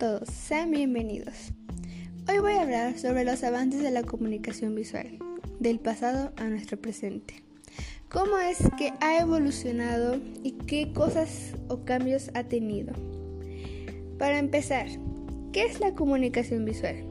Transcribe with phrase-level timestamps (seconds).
[0.00, 1.52] todos, sean bienvenidos.
[2.26, 5.18] Hoy voy a hablar sobre los avances de la comunicación visual,
[5.58, 7.42] del pasado a nuestro presente.
[8.08, 12.94] Cómo es que ha evolucionado y qué cosas o cambios ha tenido.
[14.18, 14.86] Para empezar,
[15.52, 17.04] ¿qué es la comunicación visual?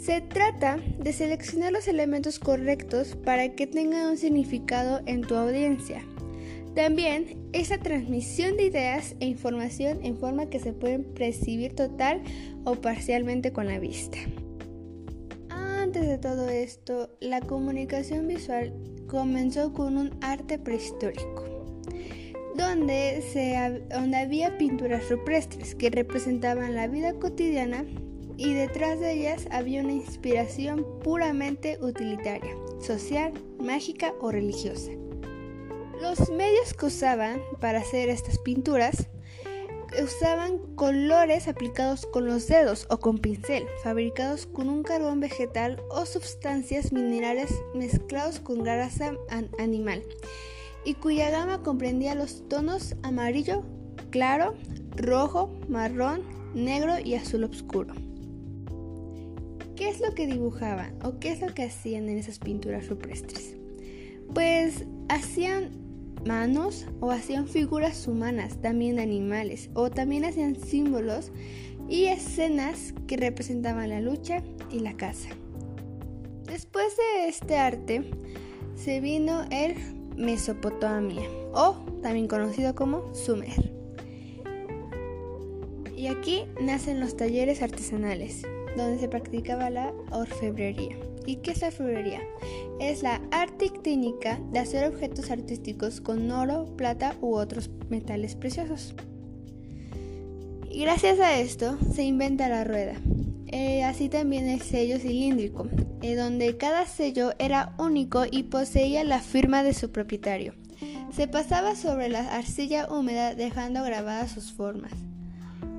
[0.00, 6.04] Se trata de seleccionar los elementos correctos para que tengan un significado en tu audiencia
[6.78, 12.22] también esa transmisión de ideas e información en forma que se pueden percibir total
[12.64, 14.16] o parcialmente con la vista.
[15.50, 18.72] Antes de todo esto, la comunicación visual
[19.08, 21.74] comenzó con un arte prehistórico,
[22.54, 23.56] donde, se,
[23.92, 27.86] donde había pinturas rupestres que representaban la vida cotidiana
[28.36, 34.92] y detrás de ellas había una inspiración puramente utilitaria, social, mágica o religiosa.
[36.00, 39.08] Los medios que usaban para hacer estas pinturas
[40.02, 46.06] usaban colores aplicados con los dedos o con pincel, fabricados con un carbón vegetal o
[46.06, 49.16] sustancias minerales mezclados con grasa
[49.58, 50.04] animal,
[50.84, 53.64] y cuya gama comprendía los tonos amarillo,
[54.10, 54.54] claro,
[54.94, 56.22] rojo, marrón,
[56.54, 57.94] negro y azul oscuro.
[59.74, 63.56] ¿Qué es lo que dibujaban o qué es lo que hacían en esas pinturas rupestres?
[64.34, 65.87] Pues hacían
[66.24, 71.32] manos o hacían figuras humanas, también animales, o también hacían símbolos
[71.88, 75.30] y escenas que representaban la lucha y la caza.
[76.44, 78.10] Después de este arte
[78.74, 79.74] se vino el
[80.16, 83.72] Mesopotamia, o también conocido como Sumer.
[85.96, 88.42] Y aquí nacen los talleres artesanales,
[88.76, 90.96] donde se practicaba la orfebrería.
[91.26, 92.20] ¿Y qué es la orfebrería?
[92.80, 98.94] Es la arte técnica de hacer objetos artísticos con oro, plata u otros metales preciosos.
[100.70, 102.94] Y gracias a esto se inventa la rueda.
[103.48, 105.66] Eh, así también el sello cilíndrico,
[106.02, 110.54] eh, donde cada sello era único y poseía la firma de su propietario.
[111.12, 114.92] Se pasaba sobre la arcilla húmeda dejando grabadas sus formas.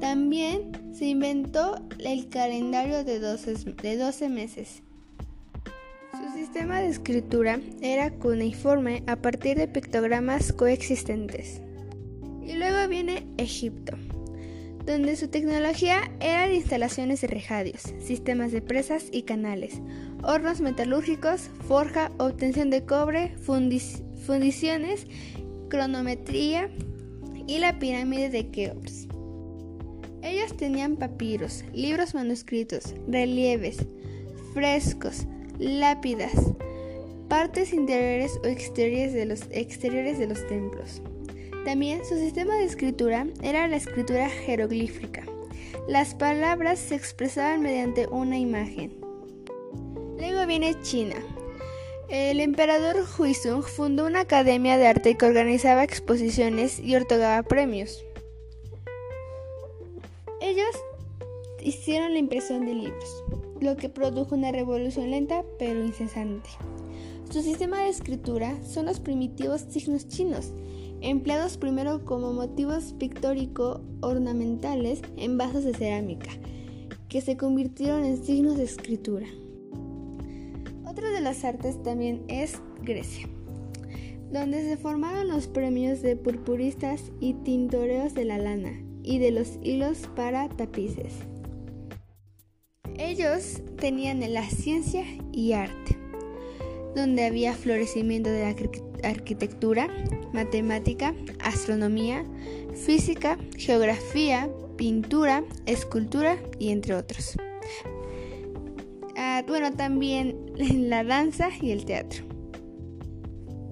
[0.00, 4.82] También se inventó el calendario de 12, de 12 meses.
[6.12, 11.60] Su sistema de escritura era cuneiforme a partir de pictogramas coexistentes.
[12.42, 13.94] Y luego viene Egipto,
[14.86, 19.82] donde su tecnología era de instalaciones de rejadios, sistemas de presas y canales,
[20.22, 25.06] hornos metalúrgicos, forja, obtención de cobre, fundiciones,
[25.68, 26.70] cronometría
[27.46, 29.08] y la pirámide de Keops.
[30.26, 33.86] Ellos tenían papiros, libros manuscritos, relieves,
[34.54, 35.24] frescos,
[35.56, 36.32] lápidas,
[37.28, 39.24] partes interiores o exteriores de
[40.26, 41.00] los, templos.
[41.64, 45.22] También su sistema de escritura era la escritura jeroglífica.
[45.86, 48.98] Las palabras se expresaban mediante una imagen.
[50.18, 51.14] Luego viene China.
[52.08, 58.04] El emperador Huizong fundó una academia de arte que organizaba exposiciones y otorgaba premios.
[61.66, 63.24] Hicieron la impresión de libros,
[63.60, 66.48] lo que produjo una revolución lenta pero incesante.
[67.28, 70.52] Su sistema de escritura son los primitivos signos chinos,
[71.00, 76.30] empleados primero como motivos pictórico-ornamentales en vasos de cerámica,
[77.08, 79.26] que se convirtieron en signos de escritura.
[80.88, 83.28] Otra de las artes también es Grecia,
[84.30, 89.58] donde se formaron los premios de purpuristas y tintoreos de la lana, y de los
[89.62, 91.12] hilos para tapices.
[92.98, 95.98] Ellos tenían la ciencia y arte,
[96.94, 99.88] donde había florecimiento de la arquitectura,
[100.32, 102.24] matemática, astronomía,
[102.74, 107.36] física, geografía, pintura, escultura y entre otros.
[109.14, 110.52] Ah, bueno, también
[110.88, 112.24] la danza y el teatro.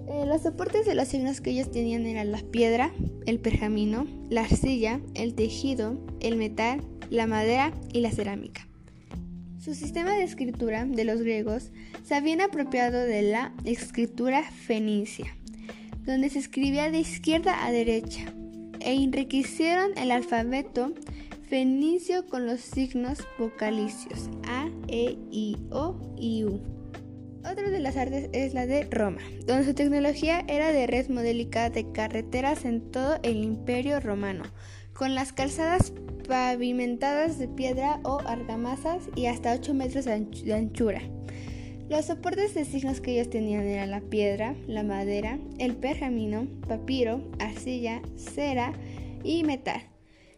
[0.07, 2.93] Eh, los soportes de los signos que ellos tenían eran la piedra,
[3.25, 8.69] el pergamino, la arcilla, el tejido, el metal, la madera y la cerámica.
[9.65, 11.71] Su sistema de escritura de los griegos
[12.03, 15.39] se habían apropiado de la escritura fenicia,
[16.05, 18.27] donde se escribía de izquierda a derecha,
[18.81, 20.93] e enriquecieron el alfabeto
[21.49, 26.61] fenicio con los signos vocalicios A, E, I, O y U.
[27.39, 31.71] Otra de las artes es la de Roma, donde su tecnología era de red modélica
[31.71, 34.43] de carreteras en todo el imperio romano,
[34.95, 35.93] con las calzadas
[36.29, 41.03] pavimentadas de piedra o argamasas y hasta 8 metros de anchura.
[41.91, 47.21] Los soportes de signos que ellos tenían eran la piedra, la madera, el pergamino, papiro,
[47.39, 48.73] arcilla, cera
[49.23, 49.83] y metal.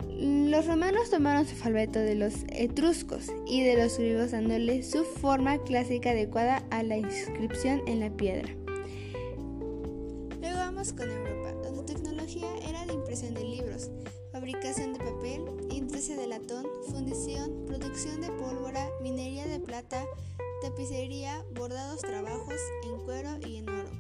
[0.09, 5.59] Los romanos tomaron su alfabeto de los etruscos y de los griegos dándole su forma
[5.59, 8.49] clásica adecuada a la inscripción en la piedra.
[10.41, 13.91] Luego vamos con Europa, donde tecnología era la impresión de libros,
[14.47, 20.07] fabricación de papel, industria de latón, fundición, producción de pólvora, minería de plata,
[20.63, 22.55] tapicería, bordados trabajos
[22.85, 23.91] en cuero y en oro.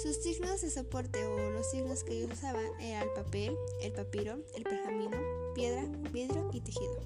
[0.00, 4.38] Sus signos de soporte o los signos que ellos usaban eran el papel, el papiro,
[4.54, 5.18] el pergamino,
[5.56, 7.00] piedra, vidrio y tejido.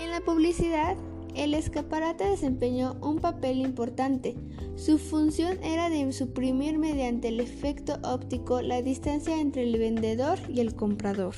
[0.00, 0.96] En la publicidad,
[1.34, 4.36] el escaparate desempeñó un papel importante.
[4.76, 10.60] Su función era de suprimir mediante el efecto óptico la distancia entre el vendedor y
[10.60, 11.34] el comprador.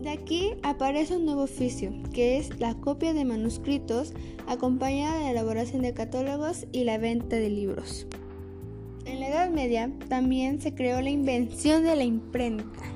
[0.00, 4.12] De aquí aparece un nuevo oficio, que es la copia de manuscritos
[4.46, 8.06] acompañada de la elaboración de catálogos y la venta de libros.
[9.04, 12.95] En la Edad Media también se creó la invención de la imprenta.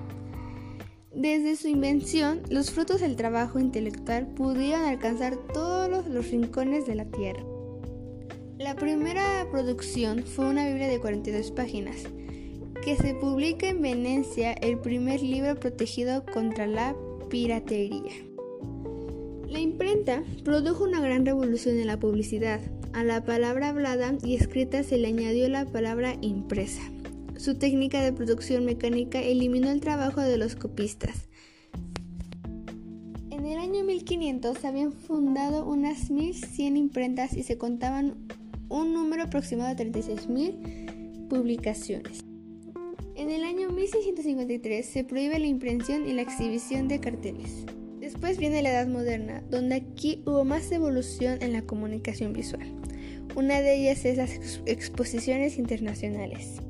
[1.15, 7.05] Desde su invención, los frutos del trabajo intelectual pudieron alcanzar todos los rincones de la
[7.05, 7.45] tierra.
[8.59, 11.97] La primera producción fue una Biblia de 42 páginas,
[12.85, 16.95] que se publica en Venecia el primer libro protegido contra la
[17.29, 18.13] piratería.
[19.49, 22.61] La imprenta produjo una gran revolución en la publicidad,
[22.93, 26.83] a la palabra hablada y escrita se le añadió la palabra impresa.
[27.41, 31.27] Su técnica de producción mecánica eliminó el trabajo de los copistas.
[33.31, 38.29] En el año 1500 se habían fundado unas 1100 imprentas y se contaban
[38.69, 42.23] un número aproximado de 36.000 publicaciones.
[43.17, 47.65] En el año 1653 se prohíbe la impresión y la exhibición de carteles.
[48.01, 52.71] Después viene la Edad Moderna, donde aquí hubo más evolución en la comunicación visual.
[53.35, 56.61] Una de ellas es las exposiciones internacionales.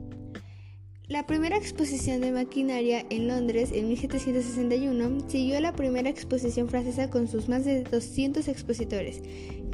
[1.11, 7.11] La primera exposición de maquinaria en Londres en 1761 siguió a la primera exposición francesa
[7.11, 9.21] con sus más de 200 expositores.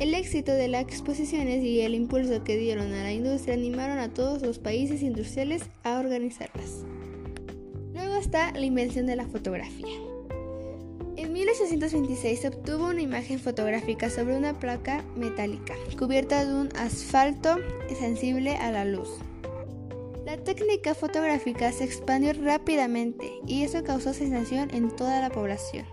[0.00, 4.15] El éxito de las exposiciones y el impulso que dieron a la industria animaron a
[4.15, 6.87] todos los países industriales a organizarlas.
[7.93, 9.94] Luego está la invención de la fotografía.
[11.19, 17.56] En 1826 se obtuvo una imagen fotográfica sobre una placa metálica cubierta de un asfalto
[17.99, 19.11] sensible a la luz.
[20.26, 25.87] La técnica fotográfica se expandió rápidamente y eso causó sensación en toda la población.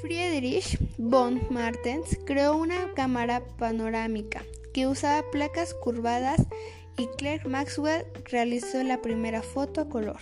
[0.00, 4.42] Friedrich von Martens creó una cámara panorámica
[4.72, 6.46] que usaba placas curvadas
[6.96, 10.16] y Clerk Maxwell realizó la primera foto a color.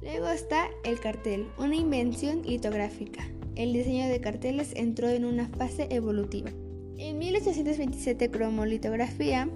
[0.00, 3.28] Luego está el cartel, una invención litográfica.
[3.56, 6.52] El diseño de carteles entró en una fase evolutiva.
[6.98, 9.48] En 1827 cromolitografía,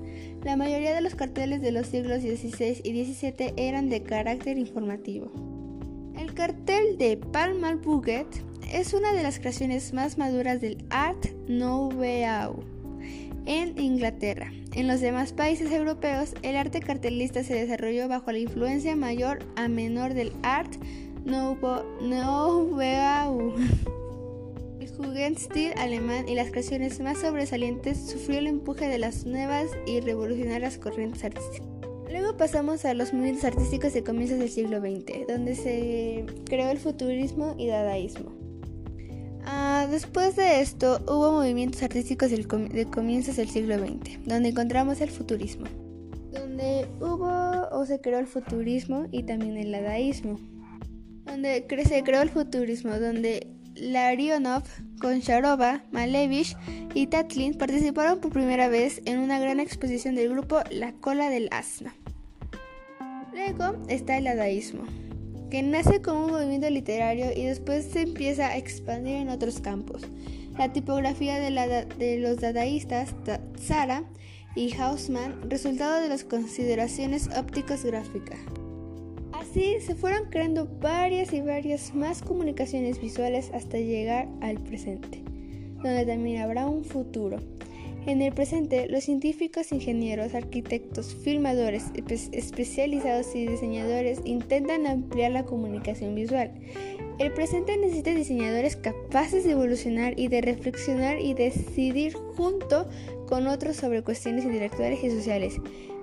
[0.44, 5.30] la mayoría de los carteles de los siglos XVI y XVII eran de carácter informativo.
[6.18, 8.26] El cartel de Palmal Buget
[8.72, 12.64] es una de las creaciones más maduras del Art Nouveau
[13.46, 14.52] en Inglaterra.
[14.74, 19.68] En los demás países europeos, el arte cartelista se desarrolló bajo la influencia mayor a
[19.68, 20.74] menor del Art
[21.24, 21.84] Nouveau.
[24.98, 30.76] Jugendstil alemán y las creaciones más sobresalientes sufrió el empuje de las nuevas y revolucionarias
[30.76, 31.68] corrientes artísticas.
[32.10, 36.78] Luego pasamos a los movimientos artísticos de comienzos del siglo XX, donde se creó el
[36.78, 38.32] futurismo y dadaísmo.
[39.44, 45.10] Ah, después de esto hubo movimientos artísticos de comienzos del siglo XX, donde encontramos el
[45.10, 45.66] futurismo,
[46.32, 50.40] donde hubo o se creó el futurismo y también el dadaísmo,
[51.24, 54.64] donde se creó el futurismo, donde Larionov,
[55.00, 56.56] Koncharova, Malevich
[56.94, 61.48] y Tatlin participaron por primera vez en una gran exposición del grupo La Cola del
[61.52, 61.90] Asno.
[63.32, 64.82] Luego está el dadaísmo,
[65.50, 70.02] que nace como un movimiento literario y después se empieza a expandir en otros campos.
[70.58, 73.14] La tipografía de, los dadaístas
[73.58, 74.02] Zara
[74.56, 78.38] y Hausmann, resultado de las consideraciones ópticos gráficas.
[79.50, 85.22] Así se fueron creando varias y varias más comunicaciones visuales hasta llegar al presente,
[85.82, 87.38] donde también habrá un futuro.
[88.04, 91.84] En el presente, los científicos, ingenieros, arquitectos, filmadores,
[92.32, 96.52] especializados y diseñadores intentan ampliar la comunicación visual.
[97.18, 102.86] El presente necesita diseñadores capaces de evolucionar y de reflexionar y decidir junto
[103.26, 105.58] con otros sobre cuestiones intelectuales y sociales.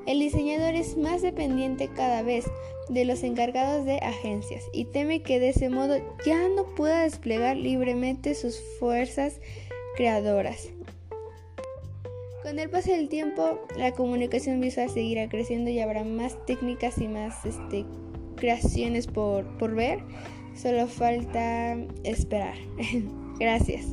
[0.06, 2.46] El diseñador es más dependiente cada vez
[2.90, 7.58] de los encargados de agencias y teme que de ese modo ya no pueda desplegar
[7.58, 9.40] libremente sus fuerzas
[9.96, 10.70] creadoras.
[12.44, 17.08] Con el paso del tiempo, la comunicación visual seguirá creciendo y habrá más técnicas y
[17.08, 17.86] más este,
[18.36, 20.00] creaciones por, por ver.
[20.56, 22.56] Solo falta esperar.
[23.40, 23.88] Gracias.